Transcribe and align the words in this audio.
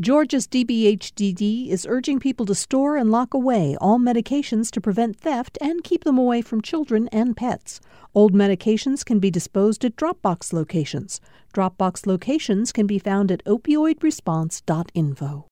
Georgia's 0.00 0.48
DBHDD 0.48 1.68
is 1.68 1.86
urging 1.88 2.18
people 2.18 2.44
to 2.46 2.54
store 2.56 2.96
and 2.96 3.12
lock 3.12 3.32
away 3.32 3.76
all 3.80 4.00
medications 4.00 4.68
to 4.72 4.80
prevent 4.80 5.16
theft 5.16 5.56
and 5.60 5.84
keep 5.84 6.02
them 6.02 6.18
away 6.18 6.42
from 6.42 6.60
children 6.60 7.06
and 7.12 7.36
pets. 7.36 7.80
Old 8.12 8.34
medications 8.34 9.04
can 9.04 9.20
be 9.20 9.30
disposed 9.30 9.84
at 9.84 9.94
Dropbox 9.94 10.52
locations. 10.52 11.20
Dropbox 11.54 12.08
locations 12.08 12.72
can 12.72 12.88
be 12.88 12.98
found 12.98 13.30
at 13.30 13.44
opioidresponse.info. 13.44 15.46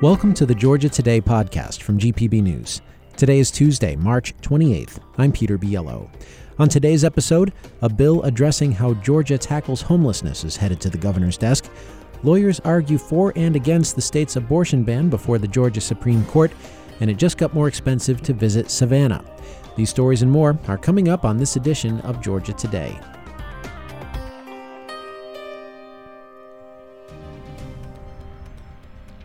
Welcome 0.00 0.34
to 0.34 0.46
the 0.46 0.54
Georgia 0.54 0.88
Today 0.88 1.20
podcast 1.20 1.82
from 1.82 1.98
GPB 1.98 2.40
News. 2.40 2.82
Today 3.16 3.38
is 3.38 3.50
Tuesday, 3.50 3.96
March 3.96 4.36
28th. 4.42 4.98
I'm 5.16 5.32
Peter 5.32 5.56
Biello. 5.56 6.10
On 6.58 6.68
today's 6.68 7.02
episode, 7.02 7.50
a 7.80 7.88
bill 7.88 8.22
addressing 8.24 8.72
how 8.72 8.92
Georgia 8.92 9.38
tackles 9.38 9.80
homelessness 9.80 10.44
is 10.44 10.54
headed 10.54 10.82
to 10.82 10.90
the 10.90 10.98
governor's 10.98 11.38
desk. 11.38 11.70
Lawyers 12.24 12.60
argue 12.60 12.98
for 12.98 13.32
and 13.34 13.56
against 13.56 13.96
the 13.96 14.02
state's 14.02 14.36
abortion 14.36 14.84
ban 14.84 15.08
before 15.08 15.38
the 15.38 15.48
Georgia 15.48 15.80
Supreme 15.80 16.26
Court, 16.26 16.52
and 17.00 17.10
it 17.10 17.16
just 17.16 17.38
got 17.38 17.54
more 17.54 17.68
expensive 17.68 18.20
to 18.20 18.34
visit 18.34 18.70
Savannah. 18.70 19.24
These 19.76 19.88
stories 19.88 20.20
and 20.20 20.30
more 20.30 20.58
are 20.68 20.76
coming 20.76 21.08
up 21.08 21.24
on 21.24 21.38
this 21.38 21.56
edition 21.56 22.02
of 22.02 22.20
Georgia 22.20 22.52
Today. 22.52 23.00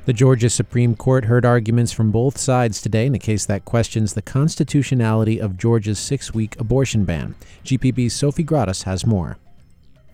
The 0.03 0.13
Georgia 0.13 0.49
Supreme 0.49 0.95
Court 0.95 1.25
heard 1.25 1.45
arguments 1.45 1.91
from 1.91 2.09
both 2.09 2.35
sides 2.35 2.81
today 2.81 3.05
in 3.05 3.13
a 3.13 3.19
case 3.19 3.45
that 3.45 3.65
questions 3.65 4.15
the 4.15 4.23
constitutionality 4.23 5.39
of 5.39 5.57
Georgia's 5.57 5.99
six 5.99 6.33
week 6.33 6.59
abortion 6.59 7.05
ban. 7.05 7.35
GPB's 7.63 8.13
Sofi 8.13 8.43
Gratas 8.43 8.85
has 8.85 9.05
more. 9.05 9.37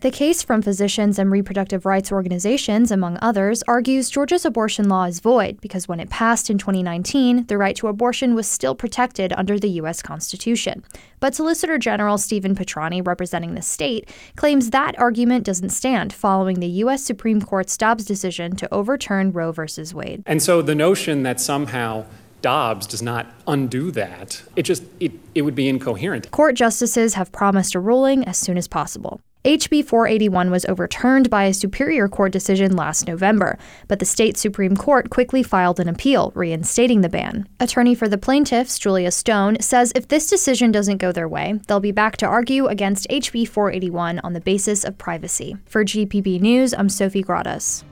The 0.01 0.11
case 0.11 0.43
from 0.43 0.61
physicians 0.61 1.17
and 1.17 1.31
reproductive 1.31 1.83
rights 1.83 2.11
organizations, 2.11 2.91
among 2.91 3.17
others, 3.19 3.63
argues 3.67 4.11
Georgia's 4.11 4.45
abortion 4.45 4.87
law 4.87 5.05
is 5.05 5.19
void 5.19 5.59
because 5.59 5.87
when 5.87 5.99
it 5.99 6.11
passed 6.11 6.51
in 6.51 6.59
2019, 6.59 7.47
the 7.47 7.57
right 7.57 7.75
to 7.77 7.87
abortion 7.87 8.35
was 8.35 8.45
still 8.45 8.75
protected 8.75 9.33
under 9.33 9.57
the 9.57 9.71
U.S. 9.71 10.03
Constitution. 10.03 10.83
But 11.19 11.33
Solicitor 11.33 11.79
General 11.79 12.19
Stephen 12.19 12.53
Petrani, 12.53 13.05
representing 13.05 13.55
the 13.55 13.63
state, 13.63 14.07
claims 14.35 14.69
that 14.69 14.97
argument 14.99 15.45
doesn't 15.45 15.69
stand 15.69 16.13
following 16.13 16.59
the 16.59 16.67
U.S. 16.67 17.03
Supreme 17.03 17.41
Court's 17.41 17.75
Dobbs 17.75 18.05
decision 18.05 18.55
to 18.57 18.71
overturn 18.71 19.31
Roe 19.31 19.51
v. 19.51 19.63
Wade. 19.95 20.21
And 20.27 20.43
so 20.43 20.61
the 20.61 20.75
notion 20.75 21.23
that 21.23 21.41
somehow 21.41 22.05
Dobbs 22.43 22.85
does 22.85 23.01
not 23.01 23.25
undo 23.47 23.89
that. 23.91 24.43
It 24.55 24.61
just 24.61 24.83
it, 24.99 25.11
it 25.33 25.41
would 25.41 25.55
be 25.55 25.67
incoherent. 25.67 26.29
Court 26.29 26.53
justices 26.53 27.15
have 27.15 27.31
promised 27.31 27.73
a 27.73 27.79
ruling 27.79 28.23
as 28.25 28.37
soon 28.37 28.59
as 28.59 28.67
possible. 28.67 29.21
HB 29.45 29.85
481 29.85 30.51
was 30.51 30.65
overturned 30.65 31.29
by 31.29 31.45
a 31.45 31.53
Superior 31.53 32.07
Court 32.09 32.31
decision 32.31 32.75
last 32.75 33.07
November, 33.07 33.57
but 33.87 33.99
the 33.99 34.05
state 34.05 34.35
Supreme 34.35 34.75
Court 34.75 35.09
quickly 35.09 35.43
filed 35.43 35.79
an 35.79 35.87
appeal, 35.87 36.31
reinstating 36.35 37.01
the 37.01 37.07
ban. 37.07 37.47
Attorney 37.59 37.95
for 37.95 38.09
the 38.09 38.17
plaintiffs, 38.17 38.79
Julia 38.79 39.11
Stone, 39.11 39.61
says 39.61 39.93
if 39.95 40.07
this 40.07 40.29
decision 40.29 40.71
doesn't 40.71 40.97
go 40.97 41.11
their 41.11 41.29
way, 41.29 41.59
they'll 41.67 41.79
be 41.79 41.91
back 41.91 42.17
to 42.17 42.25
argue 42.25 42.65
against 42.65 43.07
HB 43.09 43.47
481 43.47 44.19
on 44.19 44.33
the 44.33 44.41
basis 44.41 44.83
of 44.83 44.97
privacy. 44.97 45.55
For 45.65 45.85
GPB 45.85 46.41
News, 46.41 46.73
I'm 46.73 46.89
Sofi 46.89 47.23
Gratas. 47.23 47.83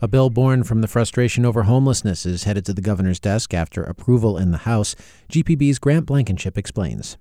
A 0.00 0.06
bill 0.06 0.30
born 0.30 0.62
from 0.62 0.80
the 0.80 0.88
frustration 0.88 1.44
over 1.44 1.64
homelessness 1.64 2.24
is 2.24 2.44
headed 2.44 2.64
to 2.66 2.72
the 2.72 2.80
governor's 2.80 3.18
desk 3.18 3.52
after 3.52 3.82
approval 3.82 4.38
in 4.38 4.52
the 4.52 4.58
House. 4.58 4.94
GPB's 5.28 5.80
Grant 5.80 6.06
Blankenship 6.06 6.56
explains. 6.56 7.18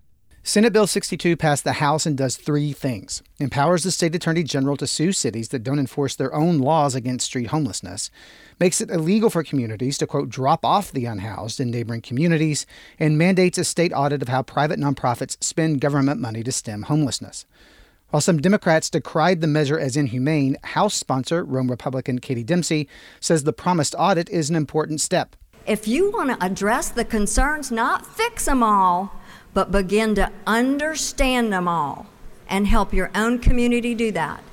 Senate 0.48 0.72
Bill 0.72 0.88
62 0.88 1.36
passed 1.36 1.66
the 1.66 1.74
House 1.74 2.06
and 2.06 2.16
does 2.16 2.38
three 2.38 2.72
things 2.72 3.22
empowers 3.38 3.84
the 3.84 3.92
state 3.92 4.16
attorney 4.16 4.44
general 4.44 4.78
to 4.78 4.88
sue 4.88 5.12
cities 5.12 5.50
that 5.50 5.62
don't 5.62 5.78
enforce 5.78 6.16
their 6.16 6.34
own 6.34 6.60
laws 6.60 6.96
against 6.96 7.26
street 7.26 7.48
homelessness, 7.48 8.10
makes 8.58 8.80
it 8.80 8.90
illegal 8.90 9.30
for 9.30 9.44
communities 9.44 9.98
to, 9.98 10.08
quote, 10.08 10.30
drop 10.30 10.64
off 10.64 10.90
the 10.94 11.04
unhoused 11.04 11.60
in 11.60 11.70
neighboring 11.70 12.00
communities, 12.00 12.66
and 12.98 13.18
mandates 13.18 13.58
a 13.58 13.66
state 13.66 13.92
audit 13.94 14.22
of 14.22 14.30
how 14.30 14.42
private 14.42 14.80
nonprofits 14.80 15.36
spend 15.44 15.82
government 15.82 16.22
money 16.22 16.44
to 16.44 16.52
stem 16.54 16.84
homelessness. 16.84 17.46
While 18.12 18.22
some 18.22 18.38
Democrats 18.38 18.90
decried 18.90 19.42
the 19.42 19.48
measure 19.48 19.78
as 19.78 19.98
inhumane, 19.98 20.56
House 20.64 20.94
sponsor, 20.94 21.44
Rome 21.44 21.70
Republican 21.70 22.20
Katie 22.20 22.46
Dempsey, 22.46 22.88
says 23.20 23.44
the 23.44 23.52
promised 23.52 23.96
audit 24.00 24.30
is 24.30 24.50
an 24.50 24.56
important 24.56 25.02
step. 25.02 25.36
If 25.66 25.86
you 25.90 26.10
want 26.12 26.30
to 26.30 26.46
address 26.46 26.88
the 26.88 27.04
concerns, 27.04 27.70
not 27.70 28.06
fix 28.06 28.46
them 28.46 28.64
all, 28.64 29.12
but 29.58 29.72
begin 29.72 30.14
to 30.14 30.32
understand 30.46 31.52
them 31.52 31.68
all 31.68 32.06
and 32.48 32.68
help 32.68 32.94
your 32.94 33.10
own 33.16 33.40
community 33.40 33.96
do 33.96 34.12
that, 34.12 34.44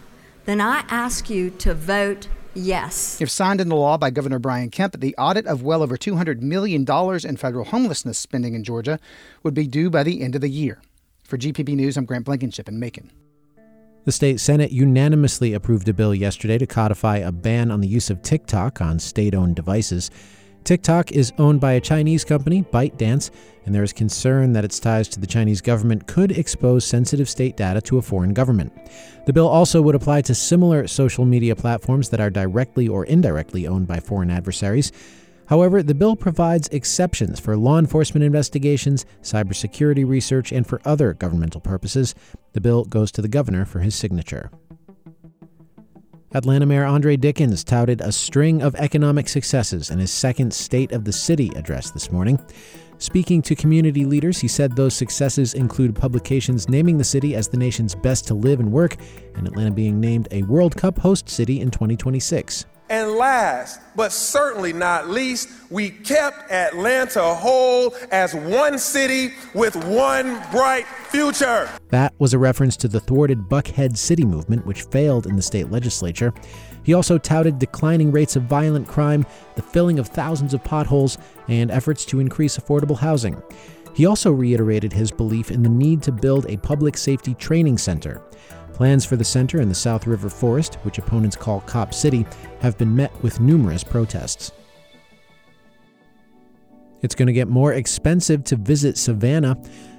then 0.47 0.62
I 0.62 0.82
ask 0.88 1.28
you 1.28 1.50
to 1.50 1.75
vote 1.75 2.28
yes. 2.54 3.20
If 3.20 3.28
signed 3.28 3.60
into 3.60 3.76
law 3.76 3.98
by 3.98 4.09
Governor 4.09 4.38
Brian 4.38 4.70
Kemp, 4.70 4.98
the 4.98 5.15
audit 5.19 5.44
of 5.44 5.62
well 5.62 5.82
over 5.82 5.98
$200 5.98 6.41
million 6.41 6.87
in 6.88 7.37
federal 7.37 7.66
homelessness 7.66 8.16
spending 8.16 8.54
in 8.54 8.65
Georgia 8.65 8.98
would 9.42 9.53
be 9.53 9.66
due 9.66 9.91
by 9.91 10.04
the 10.04 10.22
end 10.22 10.37
of 10.37 10.41
the 10.41 10.48
year. 10.48 10.81
For 11.25 11.36
GPB 11.36 11.76
News, 11.76 11.98
I'm 11.98 12.06
Grant 12.06 12.25
Blankenship 12.25 12.66
in 12.66 12.81
Macon. 12.81 13.10
The 14.06 14.12
state 14.12 14.41
Senate 14.41 14.72
unanimously 14.72 15.53
approved 15.53 15.86
a 15.86 15.92
bill 15.92 16.15
yesterday 16.15 16.56
to 16.56 16.66
codify 16.66 17.19
a 17.19 17.31
ban 17.31 17.71
on 17.71 17.82
the 17.82 17.88
use 17.88 18.09
of 18.09 18.22
TikTok 18.22 18.81
on 18.81 18.98
state 18.98 19.34
owned 19.34 19.56
devices. 19.56 20.10
TikTok 20.65 21.13
is 21.13 21.33
owned 21.37 21.61
by 21.61 21.73
a 21.73 21.81
Chinese 21.81 22.25
company, 22.25 22.63
ByteDance, 22.63 23.31
and 23.67 23.75
there 23.75 23.83
is 23.83 23.93
concern 23.93 24.55
that 24.55 24.65
its 24.65 24.81
ties 24.81 25.09
to 25.09 25.21
the 25.21 25.27
Chinese 25.27 25.61
government 25.61 26.07
could 26.07 26.33
expose 26.33 26.87
sensitive 26.87 27.29
state 27.29 27.57
data 27.57 27.83
to 27.83 27.99
a 27.99 28.03
foreign 28.03 28.33
government. 28.33 28.73
The 29.27 29.33
bill 29.35 29.47
also 29.47 29.83
would 29.83 29.95
apply 29.95 30.23
to 30.23 30.35
similar 30.35 30.87
social 30.87 31.27
media 31.27 31.55
platforms 31.55 32.09
that 32.09 32.21
are 32.21 32.31
directly 32.31 32.89
or 32.89 33.05
indirectly 33.05 33.67
owned 33.67 33.87
by 33.87 34.01
foreign 34.01 34.31
adversaries. 34.31 34.91
However, 35.47 35.83
the 35.83 35.95
bill 35.95 36.17
provides 36.17 36.69
exceptions 36.69 37.39
for 37.39 37.59
law 37.59 37.79
enforcement 37.79 38.25
investigations, 38.25 39.05
cybersecurity 39.23 40.09
research, 40.09 40.51
and 40.51 40.67
for 40.67 40.81
other 40.87 41.13
governmental 41.13 41.61
purposes. 41.61 42.15
The 42.55 42.63
bill 42.63 42.85
goes 42.85 43.13
to 43.13 43.23
the 43.23 43.29
governor 43.29 43.67
for 43.67 43.81
his 43.81 43.95
signature. 43.95 44.51
Atlanta 46.34 46.67
Mayor 46.67 46.84
Andre 46.84 47.17
Dickens 47.17 47.62
touted 47.62 48.00
a 48.00 48.11
string 48.11 48.61
of 48.61 48.75
economic 48.75 49.28
successes 49.28 49.91
in 49.91 50.00
his 50.00 50.11
second 50.11 50.53
State 50.53 50.91
of 50.91 51.05
the 51.05 51.12
City 51.12 51.53
address 51.55 51.93
this 51.93 52.11
morning. 52.11 52.41
Speaking 52.99 53.41
to 53.43 53.55
community 53.55 54.05
leaders, 54.05 54.41
he 54.41 54.49
said 54.49 54.75
those 54.75 54.95
successes 54.95 55.55
include 55.55 55.95
publications 55.95 56.69
naming 56.69 56.99
the 56.99 57.05
city 57.05 57.37
as 57.37 57.47
the 57.47 57.56
nation's 57.56 57.95
best 57.95 58.27
to 58.27 58.34
live 58.34 58.59
and 58.59 58.72
work, 58.72 58.97
and 59.37 59.47
Atlanta 59.47 59.71
being 59.71 60.00
named 60.00 60.27
a 60.33 60.43
World 60.43 60.77
Cup 60.77 60.99
host 60.99 61.28
city 61.28 61.61
in 61.61 61.71
2026. 61.71 62.66
And 62.91 63.12
last, 63.12 63.81
but 63.97 64.12
certainly 64.12 64.75
not 64.75 65.09
least, 65.09 65.49
we 65.71 65.89
kept 65.89 66.50
Atlanta 66.50 67.34
whole 67.34 67.95
as 68.11 68.34
one 68.34 68.78
city 68.78 69.33
with 69.55 69.75
one 69.87 70.39
bright 70.50 70.84
future. 71.09 71.71
That 71.89 72.12
was 72.19 72.34
a 72.34 72.39
reference 72.39 72.77
to 72.78 72.89
the 72.89 73.00
thwarted 73.00 73.49
Buckhead 73.49 73.97
City 73.97 74.27
movement, 74.27 74.67
which 74.67 74.83
failed 74.83 75.27
in 75.27 75.34
the 75.34 75.43
state 75.43 75.71
legislature. 75.71 76.34
He 76.83 76.93
also 76.93 77.17
touted 77.17 77.59
declining 77.59 78.12
rates 78.12 78.37
of 78.37 78.43
violent 78.43 78.87
crime, 78.87 79.25
the 79.56 79.62
filling 79.62 79.99
of 79.99 80.09
thousands 80.09 80.53
of 80.53 80.62
potholes, 80.62 81.16
and 81.49 81.71
efforts 81.71 82.05
to 82.06 82.21
increase 82.21 82.59
affordable 82.59 82.99
housing. 82.99 83.43
He 83.95 84.05
also 84.05 84.31
reiterated 84.31 84.93
his 84.93 85.11
belief 85.11 85.51
in 85.51 85.62
the 85.62 85.69
need 85.71 86.03
to 86.03 86.12
build 86.12 86.45
a 86.51 86.59
public 86.59 86.99
safety 86.99 87.33
training 87.34 87.78
center. 87.78 88.21
Plans 88.75 89.05
for 89.05 89.17
the 89.17 89.25
center 89.25 89.61
in 89.61 89.69
the 89.69 89.75
South 89.75 90.07
River 90.07 90.29
Forest, 90.29 90.75
which 90.83 90.99
opponents 90.99 91.37
call 91.37 91.61
Cop 91.61 91.95
City, 91.95 92.27
have 92.61 92.77
been 92.77 92.95
met 92.95 93.12
with 93.23 93.41
numerous 93.41 93.85
protests. 93.85 94.53
It's 97.01 97.15
going 97.15 97.27
to 97.27 97.33
get 97.33 97.49
more 97.49 97.75
expensive 97.75 98.43
to 98.45 98.57
visit 98.57 98.99
Savannah. 98.99 99.57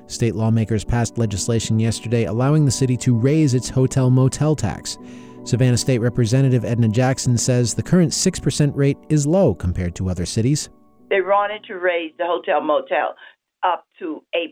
State 0.08 0.36
lawmakers 0.36 0.84
passed 0.84 1.18
legislation 1.18 1.80
yesterday 1.80 2.26
allowing 2.26 2.66
the 2.66 2.72
city 2.72 2.98
to 2.98 3.16
raise 3.16 3.54
its 3.54 3.70
hotel 3.70 4.10
motel 4.10 4.56
tax. 4.56 4.98
Savannah 5.46 5.78
State 5.78 6.00
Representative 6.00 6.66
Edna 6.66 6.90
Jackson 6.90 7.38
says 7.38 7.76
the 7.76 7.84
current 7.84 8.12
6% 8.12 8.72
rate 8.76 8.98
is 9.10 9.26
low 9.26 9.54
compared 9.54 9.96
to 9.96 10.10
other 10.10 10.26
cities. 10.26 10.70
They 11.10 11.22
wanted 11.22 11.64
to 11.66 11.76
raise 11.76 12.12
the 12.18 12.26
hotel 12.26 12.60
motel 12.60 13.16
up 13.64 13.86
to 14.00 14.24
8%. 14.36 14.48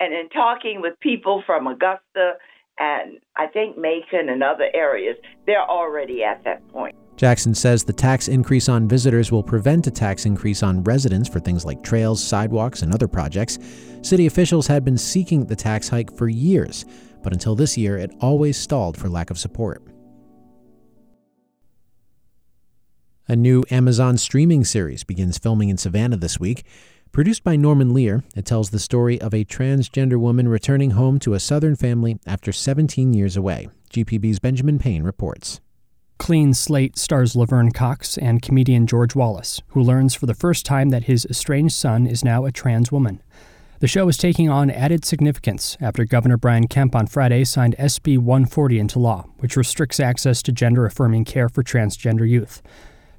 And 0.00 0.12
in 0.12 0.28
talking 0.30 0.80
with 0.80 0.98
people 1.00 1.42
from 1.46 1.66
Augusta 1.66 2.34
and 2.78 3.18
I 3.36 3.46
think 3.46 3.76
Macon 3.78 4.28
and 4.28 4.42
other 4.42 4.68
areas, 4.74 5.16
they're 5.46 5.68
already 5.68 6.22
at 6.24 6.42
that 6.44 6.66
point. 6.68 6.94
Jackson 7.16 7.54
says 7.54 7.84
the 7.84 7.92
tax 7.92 8.28
increase 8.28 8.68
on 8.68 8.88
visitors 8.88 9.30
will 9.30 9.42
prevent 9.42 9.86
a 9.86 9.90
tax 9.90 10.24
increase 10.24 10.62
on 10.62 10.82
residents 10.82 11.28
for 11.28 11.40
things 11.40 11.64
like 11.64 11.82
trails, 11.82 12.22
sidewalks, 12.22 12.82
and 12.82 12.92
other 12.92 13.06
projects. 13.06 13.58
City 14.00 14.26
officials 14.26 14.66
had 14.66 14.84
been 14.84 14.98
seeking 14.98 15.44
the 15.44 15.54
tax 15.54 15.88
hike 15.88 16.16
for 16.16 16.28
years, 16.28 16.84
but 17.22 17.32
until 17.32 17.54
this 17.54 17.76
year, 17.76 17.96
it 17.96 18.12
always 18.20 18.56
stalled 18.56 18.96
for 18.96 19.08
lack 19.08 19.30
of 19.30 19.38
support. 19.38 19.82
A 23.28 23.36
new 23.36 23.62
Amazon 23.70 24.18
streaming 24.18 24.64
series 24.64 25.04
begins 25.04 25.38
filming 25.38 25.68
in 25.68 25.78
Savannah 25.78 26.16
this 26.16 26.40
week. 26.40 26.64
Produced 27.12 27.44
by 27.44 27.56
Norman 27.56 27.92
Lear, 27.92 28.24
it 28.34 28.46
tells 28.46 28.70
the 28.70 28.78
story 28.78 29.20
of 29.20 29.34
a 29.34 29.44
transgender 29.44 30.16
woman 30.16 30.48
returning 30.48 30.92
home 30.92 31.18
to 31.18 31.34
a 31.34 31.40
Southern 31.40 31.76
family 31.76 32.18
after 32.26 32.52
17 32.52 33.12
years 33.12 33.36
away. 33.36 33.68
GPB's 33.90 34.38
Benjamin 34.38 34.78
Payne 34.78 35.02
reports. 35.02 35.60
Clean 36.16 36.54
Slate 36.54 36.96
stars 36.96 37.36
Laverne 37.36 37.70
Cox 37.70 38.16
and 38.16 38.40
comedian 38.40 38.86
George 38.86 39.14
Wallace, 39.14 39.60
who 39.68 39.82
learns 39.82 40.14
for 40.14 40.24
the 40.24 40.32
first 40.32 40.64
time 40.64 40.88
that 40.88 41.04
his 41.04 41.26
estranged 41.26 41.74
son 41.74 42.06
is 42.06 42.24
now 42.24 42.46
a 42.46 42.50
trans 42.50 42.90
woman. 42.90 43.22
The 43.80 43.88
show 43.88 44.08
is 44.08 44.16
taking 44.16 44.48
on 44.48 44.70
added 44.70 45.04
significance 45.04 45.76
after 45.82 46.06
Governor 46.06 46.38
Brian 46.38 46.66
Kemp 46.66 46.94
on 46.94 47.08
Friday 47.08 47.44
signed 47.44 47.76
SB 47.78 48.16
140 48.16 48.78
into 48.78 48.98
law, 48.98 49.26
which 49.40 49.58
restricts 49.58 50.00
access 50.00 50.40
to 50.44 50.50
gender 50.50 50.86
affirming 50.86 51.26
care 51.26 51.50
for 51.50 51.62
transgender 51.62 52.26
youth. 52.26 52.62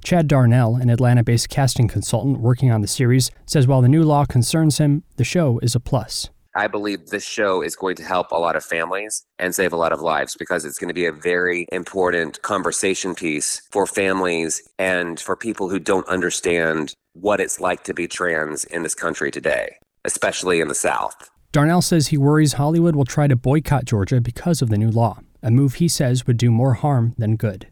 Chad 0.04 0.28
Darnell, 0.28 0.76
an 0.76 0.90
Atlanta 0.90 1.24
based 1.24 1.48
casting 1.48 1.88
consultant 1.88 2.38
working 2.38 2.70
on 2.70 2.82
the 2.82 2.86
series, 2.86 3.30
says 3.46 3.66
while 3.66 3.80
the 3.80 3.88
new 3.88 4.02
law 4.02 4.26
concerns 4.26 4.76
him, 4.76 5.02
the 5.16 5.24
show 5.24 5.58
is 5.60 5.74
a 5.74 5.80
plus. 5.80 6.28
I 6.54 6.68
believe 6.68 7.06
this 7.06 7.24
show 7.24 7.62
is 7.62 7.74
going 7.74 7.96
to 7.96 8.04
help 8.04 8.30
a 8.30 8.36
lot 8.36 8.54
of 8.54 8.62
families 8.62 9.24
and 9.38 9.54
save 9.54 9.72
a 9.72 9.76
lot 9.76 9.92
of 9.92 10.02
lives 10.02 10.36
because 10.38 10.66
it's 10.66 10.78
going 10.78 10.88
to 10.88 10.94
be 10.94 11.06
a 11.06 11.12
very 11.12 11.66
important 11.72 12.42
conversation 12.42 13.14
piece 13.14 13.62
for 13.70 13.86
families 13.86 14.62
and 14.78 15.18
for 15.18 15.36
people 15.36 15.70
who 15.70 15.78
don't 15.78 16.06
understand 16.06 16.92
what 17.14 17.40
it's 17.40 17.58
like 17.58 17.82
to 17.84 17.94
be 17.94 18.06
trans 18.06 18.64
in 18.64 18.82
this 18.82 18.94
country 18.94 19.30
today, 19.30 19.78
especially 20.04 20.60
in 20.60 20.68
the 20.68 20.74
South. 20.74 21.30
Darnell 21.50 21.82
says 21.82 22.08
he 22.08 22.18
worries 22.18 22.52
Hollywood 22.52 22.94
will 22.94 23.06
try 23.06 23.26
to 23.26 23.36
boycott 23.36 23.86
Georgia 23.86 24.20
because 24.20 24.60
of 24.60 24.68
the 24.68 24.78
new 24.78 24.90
law, 24.90 25.18
a 25.42 25.50
move 25.50 25.74
he 25.74 25.88
says 25.88 26.26
would 26.26 26.36
do 26.36 26.50
more 26.50 26.74
harm 26.74 27.14
than 27.16 27.36
good. 27.36 27.68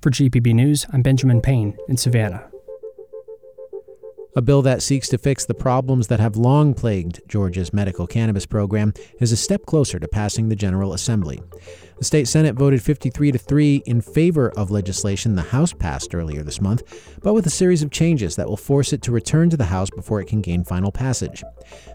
For 0.00 0.10
GPB 0.10 0.54
News, 0.54 0.86
I'm 0.92 1.02
Benjamin 1.02 1.40
Payne 1.40 1.76
in 1.88 1.96
Savannah. 1.96 2.50
A 4.36 4.42
bill 4.42 4.62
that 4.62 4.80
seeks 4.80 5.08
to 5.08 5.18
fix 5.18 5.44
the 5.44 5.54
problems 5.54 6.06
that 6.06 6.20
have 6.20 6.36
long 6.36 6.72
plagued 6.72 7.20
Georgia's 7.26 7.72
medical 7.72 8.06
cannabis 8.06 8.46
program 8.46 8.94
is 9.18 9.32
a 9.32 9.36
step 9.36 9.66
closer 9.66 9.98
to 9.98 10.06
passing 10.06 10.48
the 10.48 10.56
General 10.56 10.92
Assembly. 10.92 11.42
The 12.00 12.06
state 12.06 12.28
Senate 12.28 12.54
voted 12.54 12.82
53 12.82 13.32
to 13.32 13.36
3 13.36 13.82
in 13.84 14.00
favor 14.00 14.50
of 14.56 14.70
legislation 14.70 15.34
the 15.34 15.42
House 15.42 15.74
passed 15.74 16.14
earlier 16.14 16.42
this 16.42 16.58
month, 16.58 16.82
but 17.22 17.34
with 17.34 17.44
a 17.44 17.50
series 17.50 17.82
of 17.82 17.90
changes 17.90 18.36
that 18.36 18.48
will 18.48 18.56
force 18.56 18.94
it 18.94 19.02
to 19.02 19.12
return 19.12 19.50
to 19.50 19.56
the 19.58 19.66
House 19.66 19.90
before 19.90 20.18
it 20.18 20.26
can 20.26 20.40
gain 20.40 20.64
final 20.64 20.90
passage. 20.90 21.44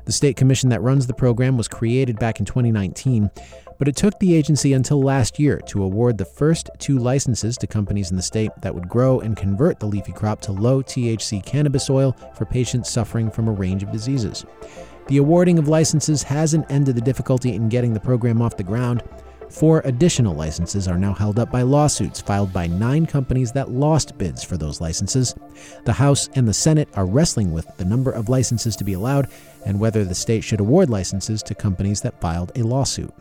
The 0.06 0.12
state 0.12 0.38
commission 0.38 0.70
that 0.70 0.84
runs 0.84 1.08
the 1.08 1.16
program 1.16 1.58
was 1.58 1.68
created 1.68 2.20
back 2.20 2.40
in 2.40 2.46
2019 2.46 3.32
but 3.78 3.88
it 3.88 3.96
took 3.96 4.18
the 4.20 4.36
agency 4.36 4.74
until 4.74 5.02
last 5.02 5.40
year 5.40 5.60
to 5.68 5.84
award 5.84 6.18
the 6.18 6.26
first 6.26 6.70
two 6.80 6.98
licenses 6.98 7.58
to 7.58 7.68
companies 7.68 8.12
in 8.12 8.18
the 8.18 8.24
state 8.24 8.52
that 8.62 8.74
would 8.74 8.88
grow 8.88 9.20
and 9.20 9.36
convert 9.36 9.80
the 9.80 9.86
leafy 9.86 10.14
crop 10.14 10.42
to 10.42 10.52
low 10.52 10.82
THC 10.82 11.46
cannabis 11.46 11.90
oil 11.90 12.16
for 12.36 12.46
patients 12.46 12.90
suffering 12.90 13.30
from 13.30 13.48
a 13.48 13.52
range 13.52 13.84
of 13.84 13.92
diseases. 13.92 14.46
The 15.08 15.18
awarding 15.18 15.60
of 15.60 15.68
licenses 15.68 16.24
hasn't 16.24 16.72
ended 16.72 16.96
the 16.96 17.02
difficulty 17.02 17.54
in 17.54 17.70
getting 17.70 17.94
the 17.94 18.00
program 18.00 18.42
off 18.42 18.58
the 18.58 18.64
ground. 18.64 19.04
Four 19.50 19.82
additional 19.86 20.36
licenses 20.36 20.88
are 20.88 20.98
now 20.98 21.14
held 21.14 21.40
up 21.40 21.52
by 21.52 21.62
lawsuits 21.62 22.22
filed 22.22 22.52
by 22.52 22.68
nine 22.68 23.06
companies 23.06 23.52
that 23.54 23.72
lost 23.72 24.18
bids 24.18 24.44
for 24.44 24.58
those 24.58 24.82
licenses. 24.82 25.36
The 25.86 25.94
House 25.94 26.30
and 26.36 26.48
the 26.48 26.54
Senate 26.54 26.90
are 26.96 27.06
wrestling 27.06 27.52
with 27.52 27.68
the 27.78 27.86
number 27.86 28.12
of 28.12 28.30
licenses 28.30 28.76
to 28.78 28.84
be 28.84 28.94
allowed 28.94 29.30
and 29.66 29.80
whether 29.80 30.04
the 30.04 30.16
state 30.16 30.44
should 30.44 30.60
award 30.60 30.90
licenses 30.90 31.42
to 31.44 31.56
companies 31.56 32.02
that 32.02 32.20
filed 32.20 32.52
a 32.56 32.64
lawsuit. 32.64 33.14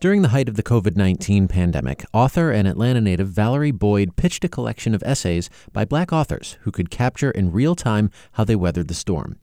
During 0.00 0.22
the 0.22 0.28
height 0.28 0.48
of 0.48 0.54
the 0.54 0.62
COVID 0.62 0.96
19 0.96 1.48
pandemic, 1.48 2.04
author 2.12 2.52
and 2.52 2.68
Atlanta 2.68 3.00
native 3.00 3.28
Valerie 3.28 3.72
Boyd 3.72 4.14
pitched 4.14 4.44
a 4.44 4.48
collection 4.48 4.94
of 4.94 5.02
essays 5.02 5.50
by 5.72 5.84
black 5.84 6.12
authors 6.12 6.56
who 6.60 6.70
could 6.70 6.88
capture 6.88 7.32
in 7.32 7.50
real 7.50 7.74
time 7.74 8.10
how 8.32 8.44
they 8.44 8.54
weathered 8.54 8.86
the 8.86 8.94
storm. 8.94 9.40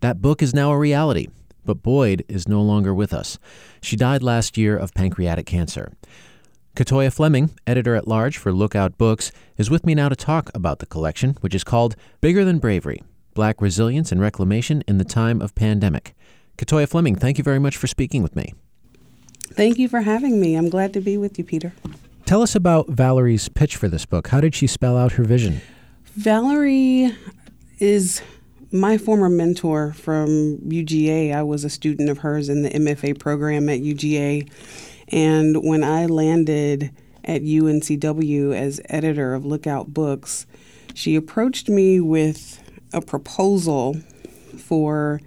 That 0.00 0.20
book 0.20 0.42
is 0.42 0.52
now 0.52 0.72
a 0.72 0.78
reality, 0.78 1.28
but 1.64 1.82
Boyd 1.82 2.24
is 2.28 2.48
no 2.48 2.62
longer 2.62 2.94
with 2.94 3.12
us. 3.12 3.38
She 3.80 3.96
died 3.96 4.22
last 4.22 4.56
year 4.56 4.76
of 4.76 4.94
pancreatic 4.94 5.46
cancer. 5.46 5.92
KaToya 6.74 7.12
Fleming, 7.12 7.50
editor 7.66 7.94
at 7.94 8.08
large 8.08 8.38
for 8.38 8.52
Lookout 8.52 8.96
Books, 8.96 9.30
is 9.58 9.68
with 9.68 9.84
me 9.84 9.94
now 9.94 10.08
to 10.08 10.16
talk 10.16 10.50
about 10.54 10.78
the 10.78 10.86
collection, 10.86 11.36
which 11.40 11.54
is 11.54 11.64
called 11.64 11.96
Bigger 12.20 12.44
Than 12.44 12.58
Bravery 12.58 13.02
Black 13.34 13.60
Resilience 13.60 14.12
and 14.12 14.20
Reclamation 14.20 14.82
in 14.88 14.98
the 14.98 15.04
Time 15.04 15.40
of 15.40 15.54
Pandemic. 15.54 16.14
KaToya 16.58 16.88
Fleming, 16.88 17.16
thank 17.16 17.38
you 17.38 17.44
very 17.44 17.58
much 17.58 17.76
for 17.76 17.86
speaking 17.86 18.22
with 18.22 18.36
me. 18.36 18.54
Thank 19.52 19.78
you 19.78 19.88
for 19.88 20.00
having 20.00 20.40
me. 20.40 20.54
I'm 20.54 20.68
glad 20.68 20.92
to 20.94 21.00
be 21.00 21.16
with 21.16 21.38
you, 21.38 21.44
Peter. 21.44 21.72
Tell 22.24 22.42
us 22.42 22.54
about 22.54 22.88
Valerie's 22.88 23.48
pitch 23.48 23.76
for 23.76 23.88
this 23.88 24.06
book. 24.06 24.28
How 24.28 24.40
did 24.40 24.54
she 24.54 24.66
spell 24.66 24.96
out 24.96 25.12
her 25.12 25.24
vision? 25.24 25.60
Valerie 26.14 27.14
is 27.78 28.22
my 28.72 28.96
former 28.96 29.28
mentor 29.28 29.92
from 29.92 30.58
UGA. 30.58 31.34
I 31.34 31.42
was 31.42 31.62
a 31.62 31.70
student 31.70 32.08
of 32.08 32.18
hers 32.18 32.48
in 32.48 32.62
the 32.62 32.70
MFA 32.70 33.18
program 33.18 33.68
at 33.68 33.80
UGA. 33.80 34.50
And 35.08 35.62
when 35.62 35.84
I 35.84 36.06
landed 36.06 36.90
at 37.22 37.42
UNCW 37.42 38.54
as 38.56 38.80
editor 38.88 39.34
of 39.34 39.44
Lookout 39.44 39.92
Books, 39.92 40.46
she 40.94 41.16
approached 41.16 41.68
me 41.68 42.00
with 42.00 42.62
a 42.94 43.02
proposal 43.02 43.96
for 44.58 45.20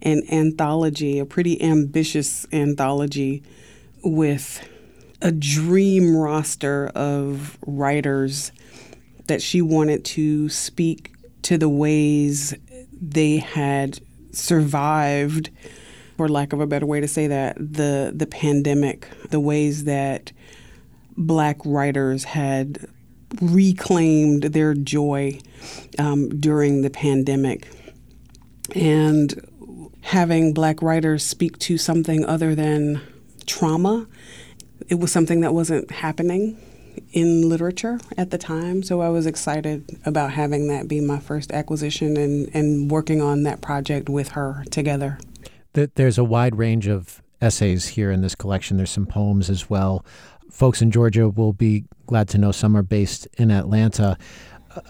an 0.00 0.22
anthology, 0.32 1.18
a 1.18 1.26
pretty 1.26 1.62
ambitious 1.62 2.46
anthology 2.50 3.42
with 4.02 4.66
a 5.20 5.32
dream 5.32 6.16
roster 6.16 6.88
of 6.94 7.58
writers 7.66 8.52
that 9.26 9.42
she 9.42 9.60
wanted 9.60 10.04
to 10.04 10.48
speak 10.48 11.12
to 11.42 11.58
the 11.58 11.68
ways 11.68 12.54
they 13.00 13.38
had 13.38 14.00
survived 14.32 15.50
for 16.16 16.28
lack 16.28 16.52
of 16.52 16.60
a 16.60 16.66
better 16.66 16.86
way 16.86 17.00
to 17.00 17.08
say 17.08 17.26
that 17.26 17.56
the 17.56 18.12
the 18.14 18.26
pandemic 18.26 19.08
the 19.30 19.40
ways 19.40 19.84
that 19.84 20.32
black 21.16 21.58
writers 21.64 22.24
had 22.24 22.86
reclaimed 23.40 24.44
their 24.44 24.74
joy 24.74 25.38
um, 25.98 26.28
during 26.40 26.82
the 26.82 26.90
pandemic 26.90 27.68
and 28.74 29.40
having 30.02 30.54
black 30.54 30.80
writers 30.82 31.24
speak 31.24 31.58
to 31.58 31.76
something 31.76 32.24
other 32.24 32.54
than 32.54 33.00
trauma. 33.46 34.06
It 34.88 34.96
was 34.96 35.10
something 35.10 35.40
that 35.40 35.52
wasn't 35.52 35.90
happening 35.90 36.56
in 37.12 37.48
literature 37.48 37.98
at 38.16 38.30
the 38.30 38.38
time, 38.38 38.82
so 38.82 39.00
I 39.00 39.08
was 39.08 39.26
excited 39.26 39.98
about 40.04 40.32
having 40.32 40.68
that 40.68 40.88
be 40.88 41.00
my 41.00 41.18
first 41.18 41.52
acquisition 41.52 42.16
and, 42.16 42.50
and 42.54 42.90
working 42.90 43.20
on 43.20 43.42
that 43.44 43.60
project 43.60 44.08
with 44.08 44.30
her 44.30 44.64
together. 44.70 45.18
There's 45.72 46.18
a 46.18 46.24
wide 46.24 46.56
range 46.56 46.86
of 46.86 47.22
essays 47.40 47.88
here 47.88 48.10
in 48.10 48.22
this 48.22 48.34
collection. 48.34 48.76
There's 48.76 48.90
some 48.90 49.06
poems 49.06 49.50
as 49.50 49.68
well. 49.68 50.04
Folks 50.50 50.80
in 50.80 50.90
Georgia 50.90 51.28
will 51.28 51.52
be 51.52 51.84
glad 52.06 52.28
to 52.28 52.38
know 52.38 52.50
some 52.50 52.76
are 52.76 52.82
based 52.82 53.28
in 53.36 53.50
Atlanta. 53.50 54.16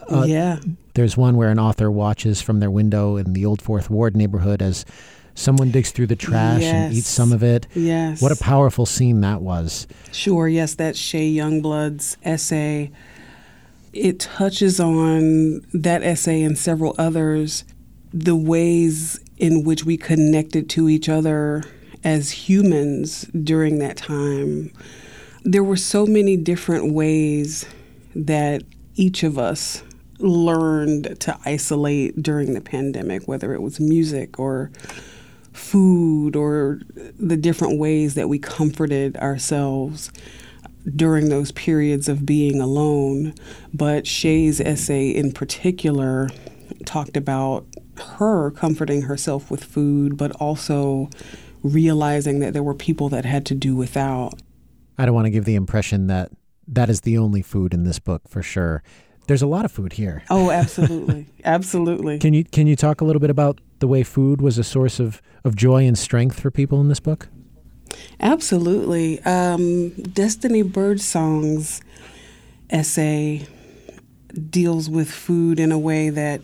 Uh, 0.08 0.24
yeah. 0.26 0.60
There's 0.94 1.16
one 1.16 1.36
where 1.36 1.50
an 1.50 1.58
author 1.58 1.90
watches 1.90 2.40
from 2.40 2.60
their 2.60 2.70
window 2.70 3.16
in 3.16 3.32
the 3.32 3.44
Old 3.44 3.60
Fourth 3.60 3.90
Ward 3.90 4.16
neighborhood 4.16 4.62
as 4.62 4.84
someone 5.36 5.70
digs 5.70 5.92
through 5.92 6.08
the 6.08 6.16
trash 6.16 6.62
yes. 6.62 6.74
and 6.74 6.94
eats 6.94 7.08
some 7.08 7.32
of 7.32 7.42
it. 7.44 7.68
Yes. 7.74 8.20
What 8.20 8.32
a 8.32 8.36
powerful 8.36 8.86
scene 8.86 9.20
that 9.20 9.42
was. 9.42 9.86
Sure, 10.10 10.48
yes, 10.48 10.74
that's 10.74 10.98
Shay 10.98 11.32
Youngblood's 11.32 12.16
essay. 12.24 12.90
It 13.92 14.18
touches 14.18 14.80
on 14.80 15.60
that 15.72 16.02
essay 16.02 16.42
and 16.42 16.58
several 16.58 16.94
others, 16.98 17.64
the 18.12 18.36
ways 18.36 19.20
in 19.38 19.62
which 19.62 19.84
we 19.84 19.96
connected 19.96 20.68
to 20.70 20.88
each 20.88 21.08
other 21.08 21.62
as 22.02 22.30
humans 22.30 23.22
during 23.42 23.78
that 23.78 23.96
time. 23.96 24.72
There 25.44 25.64
were 25.64 25.76
so 25.76 26.06
many 26.06 26.36
different 26.36 26.92
ways 26.92 27.66
that 28.14 28.62
each 28.96 29.22
of 29.22 29.38
us 29.38 29.82
learned 30.18 31.20
to 31.20 31.38
isolate 31.44 32.22
during 32.22 32.54
the 32.54 32.60
pandemic, 32.60 33.28
whether 33.28 33.52
it 33.54 33.60
was 33.60 33.78
music 33.78 34.38
or 34.38 34.70
food 35.56 36.36
or 36.36 36.80
the 37.18 37.36
different 37.36 37.78
ways 37.78 38.14
that 38.14 38.28
we 38.28 38.38
comforted 38.38 39.16
ourselves 39.16 40.10
during 40.94 41.28
those 41.28 41.52
periods 41.52 42.08
of 42.08 42.24
being 42.24 42.60
alone. 42.60 43.34
But 43.74 44.06
Shay's 44.06 44.60
essay 44.60 45.10
in 45.10 45.32
particular 45.32 46.28
talked 46.84 47.16
about 47.16 47.66
her 48.18 48.50
comforting 48.50 49.02
herself 49.02 49.50
with 49.50 49.64
food, 49.64 50.16
but 50.16 50.32
also 50.32 51.08
realizing 51.62 52.38
that 52.40 52.52
there 52.52 52.62
were 52.62 52.74
people 52.74 53.08
that 53.08 53.24
had 53.24 53.46
to 53.46 53.54
do 53.54 53.74
without. 53.74 54.34
I 54.98 55.06
don't 55.06 55.14
want 55.14 55.26
to 55.26 55.30
give 55.30 55.44
the 55.44 55.54
impression 55.54 56.06
that 56.06 56.30
that 56.68 56.90
is 56.90 57.02
the 57.02 57.18
only 57.18 57.42
food 57.42 57.74
in 57.74 57.84
this 57.84 57.98
book 57.98 58.22
for 58.28 58.42
sure. 58.42 58.82
There's 59.26 59.42
a 59.42 59.46
lot 59.46 59.64
of 59.64 59.72
food 59.72 59.94
here. 59.94 60.22
Oh, 60.30 60.50
absolutely. 60.50 61.26
absolutely. 61.44 62.18
Can 62.18 62.32
you 62.32 62.44
can 62.44 62.66
you 62.66 62.76
talk 62.76 63.00
a 63.00 63.04
little 63.04 63.20
bit 63.20 63.30
about 63.30 63.60
the 63.78 63.88
way 63.88 64.02
food 64.02 64.40
was 64.40 64.58
a 64.58 64.64
source 64.64 65.00
of, 65.00 65.20
of 65.44 65.56
joy 65.56 65.86
and 65.86 65.98
strength 65.98 66.40
for 66.40 66.50
people 66.50 66.80
in 66.80 66.88
this 66.88 67.00
book? 67.00 67.28
Absolutely. 68.20 69.20
Um, 69.22 69.90
Destiny 69.90 70.62
Birdsong's 70.62 71.80
essay 72.70 73.46
deals 74.50 74.90
with 74.90 75.10
food 75.10 75.60
in 75.60 75.72
a 75.72 75.78
way 75.78 76.10
that 76.10 76.40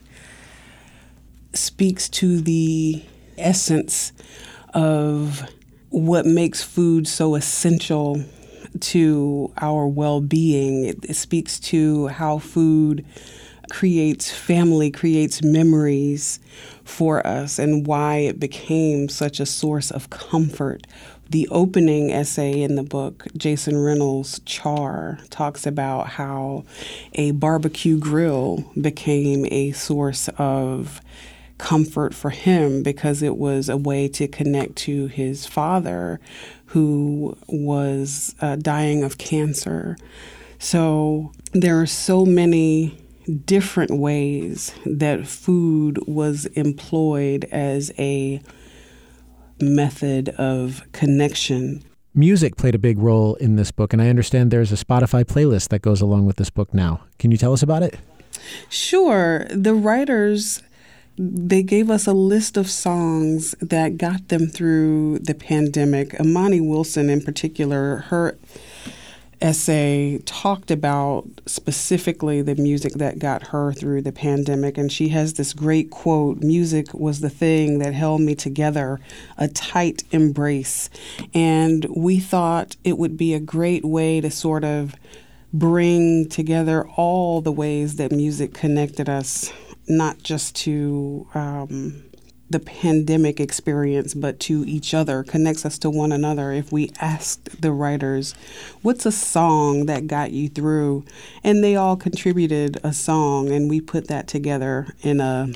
speaks 1.52 2.08
to 2.08 2.40
the 2.40 3.02
essence 3.36 4.12
of 4.74 5.42
what 5.90 6.24
makes 6.24 6.62
food 6.62 7.06
so 7.06 7.34
essential 7.34 8.24
to 8.80 9.52
our 9.58 9.86
well 9.86 10.20
being. 10.20 10.84
It, 10.84 11.04
it, 11.04 11.14
speaks 11.14 11.60
to 11.60 12.08
how 12.08 12.38
food 12.38 13.04
creates 13.70 14.30
family, 14.30 14.90
creates 14.90 15.42
memories 15.42 16.40
for 16.84 17.26
us, 17.26 17.58
and 17.58 17.86
why 17.86 18.16
it 18.16 18.40
became 18.40 19.08
such 19.08 19.40
a 19.40 19.46
source 19.46 19.90
of 19.90 20.10
comfort. 20.10 20.86
The 21.30 21.48
opening 21.50 22.12
essay 22.12 22.60
in 22.60 22.74
the 22.74 22.82
book, 22.82 23.26
Jason 23.36 23.78
Reynolds' 23.78 24.40
Char, 24.44 25.18
talks 25.30 25.66
about 25.66 26.08
how 26.08 26.64
a 27.14 27.30
barbecue 27.30 27.98
grill 27.98 28.70
became 28.78 29.46
a 29.46 29.72
source 29.72 30.28
of 30.36 31.00
comfort 31.58 32.12
for 32.12 32.30
him 32.30 32.82
because 32.82 33.22
it 33.22 33.36
was 33.36 33.68
a 33.68 33.76
way 33.76 34.08
to 34.08 34.26
connect 34.26 34.76
to 34.76 35.06
his 35.06 35.46
father 35.46 36.20
who 36.66 37.36
was 37.46 38.34
uh, 38.40 38.56
dying 38.56 39.04
of 39.04 39.16
cancer. 39.16 39.96
So 40.58 41.32
there 41.52 41.80
are 41.80 41.86
so 41.86 42.26
many 42.26 42.98
different 43.44 43.90
ways 43.92 44.74
that 44.84 45.26
food 45.26 45.98
was 46.06 46.46
employed 46.46 47.44
as 47.50 47.92
a 47.98 48.40
method 49.60 50.30
of 50.30 50.82
connection. 50.92 51.82
Music 52.14 52.56
played 52.56 52.74
a 52.74 52.78
big 52.78 52.98
role 52.98 53.36
in 53.36 53.56
this 53.56 53.70
book, 53.70 53.92
and 53.92 54.02
I 54.02 54.08
understand 54.08 54.50
there's 54.50 54.72
a 54.72 54.84
Spotify 54.84 55.24
playlist 55.24 55.68
that 55.68 55.80
goes 55.80 56.00
along 56.00 56.26
with 56.26 56.36
this 56.36 56.50
book 56.50 56.74
now. 56.74 57.02
Can 57.18 57.30
you 57.30 57.36
tell 57.38 57.52
us 57.52 57.62
about 57.62 57.82
it? 57.82 57.98
Sure. 58.68 59.46
The 59.50 59.74
writers 59.74 60.62
they 61.18 61.62
gave 61.62 61.90
us 61.90 62.06
a 62.06 62.12
list 62.12 62.56
of 62.56 62.70
songs 62.70 63.54
that 63.60 63.98
got 63.98 64.28
them 64.28 64.46
through 64.46 65.18
the 65.20 65.34
pandemic. 65.34 66.18
Amani 66.18 66.60
Wilson, 66.60 67.10
in 67.10 67.20
particular, 67.20 67.98
her 68.08 68.38
essay 69.42 70.18
talked 70.24 70.70
about 70.70 71.24
specifically 71.46 72.40
the 72.40 72.54
music 72.54 72.94
that 72.94 73.18
got 73.18 73.48
her 73.48 73.72
through 73.72 74.02
the 74.02 74.12
pandemic. 74.12 74.78
And 74.78 74.90
she 74.90 75.08
has 75.08 75.34
this 75.34 75.52
great 75.52 75.90
quote 75.90 76.38
Music 76.42 76.94
was 76.94 77.20
the 77.20 77.30
thing 77.30 77.78
that 77.80 77.92
held 77.92 78.20
me 78.20 78.34
together, 78.34 79.00
a 79.36 79.48
tight 79.48 80.04
embrace. 80.12 80.88
And 81.34 81.86
we 81.94 82.20
thought 82.20 82.76
it 82.84 82.98
would 82.98 83.16
be 83.16 83.34
a 83.34 83.40
great 83.40 83.84
way 83.84 84.20
to 84.20 84.30
sort 84.30 84.64
of 84.64 84.94
bring 85.52 86.28
together 86.28 86.86
all 86.96 87.40
the 87.40 87.52
ways 87.52 87.96
that 87.96 88.12
music 88.12 88.54
connected 88.54 89.08
us 89.08 89.52
not 89.88 90.22
just 90.22 90.54
to 90.56 91.26
um, 91.34 92.02
the 92.52 92.60
pandemic 92.60 93.40
experience, 93.40 94.14
but 94.14 94.38
to 94.40 94.64
each 94.66 94.94
other, 94.94 95.22
connects 95.22 95.66
us 95.66 95.78
to 95.78 95.90
one 95.90 96.12
another. 96.12 96.52
If 96.52 96.70
we 96.70 96.92
asked 97.00 97.60
the 97.60 97.72
writers, 97.72 98.34
what's 98.82 99.04
a 99.04 99.12
song 99.12 99.86
that 99.86 100.06
got 100.06 100.30
you 100.30 100.48
through? 100.48 101.04
And 101.42 101.64
they 101.64 101.74
all 101.76 101.96
contributed 101.96 102.78
a 102.84 102.92
song, 102.92 103.50
and 103.50 103.68
we 103.68 103.80
put 103.80 104.08
that 104.08 104.28
together 104.28 104.86
in 105.00 105.20
a 105.20 105.48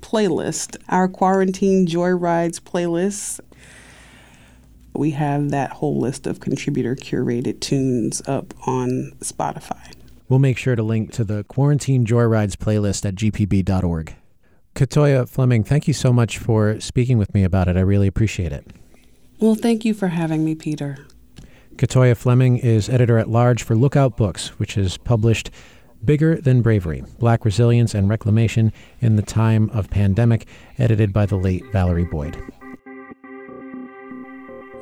playlist. 0.00 0.76
Our 0.88 1.08
Quarantine 1.08 1.86
Joyrides 1.86 2.60
playlist. 2.60 3.40
We 4.94 5.10
have 5.10 5.50
that 5.50 5.72
whole 5.72 5.98
list 5.98 6.26
of 6.26 6.38
contributor 6.38 6.94
curated 6.94 7.60
tunes 7.60 8.22
up 8.28 8.54
on 8.66 9.12
Spotify. 9.20 9.92
We'll 10.28 10.38
make 10.38 10.56
sure 10.56 10.76
to 10.76 10.82
link 10.82 11.12
to 11.12 11.24
the 11.24 11.44
Quarantine 11.44 12.06
Joyrides 12.06 12.56
playlist 12.56 13.04
at 13.04 13.16
gpb.org. 13.16 14.14
KaToya 14.74 15.28
Fleming, 15.28 15.62
thank 15.62 15.86
you 15.86 15.94
so 15.94 16.12
much 16.12 16.38
for 16.38 16.80
speaking 16.80 17.16
with 17.16 17.32
me 17.32 17.44
about 17.44 17.68
it. 17.68 17.76
I 17.76 17.80
really 17.80 18.08
appreciate 18.08 18.52
it. 18.52 18.66
Well, 19.38 19.54
thank 19.54 19.84
you 19.84 19.94
for 19.94 20.08
having 20.08 20.44
me, 20.44 20.56
Peter. 20.56 20.98
KaToya 21.76 22.16
Fleming 22.16 22.56
is 22.56 22.88
editor 22.88 23.18
at 23.18 23.28
large 23.28 23.62
for 23.62 23.76
Lookout 23.76 24.16
Books, 24.16 24.48
which 24.58 24.74
has 24.74 24.96
published 24.96 25.50
Bigger 26.04 26.40
Than 26.40 26.60
Bravery 26.60 27.04
Black 27.18 27.44
Resilience 27.44 27.94
and 27.94 28.08
Reclamation 28.08 28.72
in 29.00 29.14
the 29.16 29.22
Time 29.22 29.70
of 29.70 29.90
Pandemic, 29.90 30.46
edited 30.78 31.12
by 31.12 31.26
the 31.26 31.36
late 31.36 31.64
Valerie 31.72 32.04
Boyd. 32.04 32.36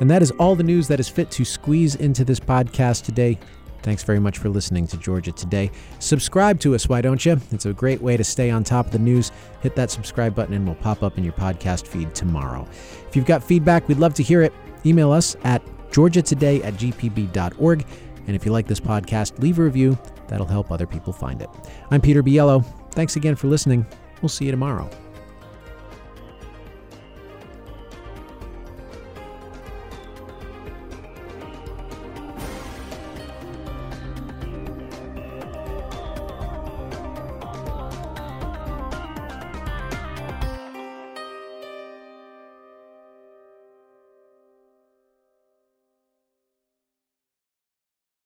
And 0.01 0.11
that 0.11 0.23
is 0.23 0.31
all 0.33 0.57
the 0.57 0.65
news 0.65 0.89
that 0.89 1.01
is 1.01 1.09
fit 1.09 1.31
to 1.33 1.45
squeeze 1.45 1.95
into 1.95 2.25
this 2.25 2.41
podcast 2.41 3.05
today. 3.05 3.39
Thanks 3.83 4.05
very 4.05 4.21
much 4.21 4.39
for 4.39 4.49
listening 4.49 4.87
to 4.89 4.97
Georgia 4.97 5.33
Today. 5.33 5.71
Subscribe 5.99 6.61
to 6.61 6.75
us, 6.75 6.89
why 6.89 7.01
don't 7.01 7.25
you? 7.25 7.41
It's 7.51 7.67
a 7.67 7.73
great 7.73 8.01
way 8.01 8.17
to 8.17 8.25
stay 8.25 8.51
on 8.51 8.63
top 8.63 8.87
of 8.87 8.93
the 8.93 8.99
news. 8.99 9.33
Hit 9.61 9.75
that 9.77 9.91
subscribe 9.91 10.35
button 10.35 10.55
and 10.55 10.65
we'll 10.65 10.77
pop 10.77 11.03
up 11.03 11.19
in 11.19 11.25
your 11.25 11.33
podcast 11.33 11.87
feed 11.87 12.15
tomorrow. 12.15 12.67
If 13.09 13.17
you've 13.17 13.27
got 13.27 13.43
feedback, 13.43 13.89
we'd 13.89 13.99
love 13.99 14.15
to 14.15 14.23
hear 14.23 14.43
it. 14.43 14.53
Email 14.87 15.11
us 15.11 15.37
at 15.45 15.63
georgiatoday 15.91 16.65
at 16.65 16.75
gpb.org. 16.75 17.87
And 18.27 18.37
if 18.37 18.47
you 18.47 18.53
like 18.53 18.67
this 18.69 18.81
podcast, 18.81 19.41
leave 19.41 19.59
a 19.59 19.63
review. 19.63 19.99
That'll 20.29 20.47
help 20.47 20.71
other 20.71 20.87
people 20.87 21.13
find 21.13 21.43
it. 21.43 21.51
I'm 21.91 22.01
Peter 22.01 22.23
Biello. 22.23 22.65
Thanks 22.93 23.17
again 23.17 23.35
for 23.35 23.49
listening. 23.49 23.85
We'll 24.23 24.29
see 24.29 24.45
you 24.45 24.53
tomorrow. 24.53 24.89